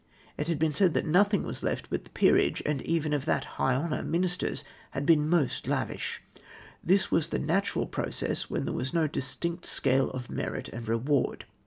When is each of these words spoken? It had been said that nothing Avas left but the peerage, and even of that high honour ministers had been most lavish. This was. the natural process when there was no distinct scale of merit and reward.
It 0.35 0.47
had 0.47 0.57
been 0.57 0.71
said 0.71 0.95
that 0.95 1.05
nothing 1.05 1.43
Avas 1.43 1.61
left 1.61 1.91
but 1.91 2.03
the 2.05 2.09
peerage, 2.09 2.63
and 2.65 2.81
even 2.81 3.13
of 3.13 3.25
that 3.25 3.45
high 3.61 3.75
honour 3.75 4.01
ministers 4.01 4.63
had 4.89 5.05
been 5.05 5.29
most 5.29 5.67
lavish. 5.67 6.23
This 6.83 7.11
was. 7.11 7.29
the 7.29 7.37
natural 7.37 7.85
process 7.85 8.49
when 8.49 8.63
there 8.65 8.73
was 8.73 8.95
no 8.95 9.05
distinct 9.05 9.67
scale 9.67 10.09
of 10.09 10.31
merit 10.31 10.69
and 10.69 10.87
reward. 10.87 11.45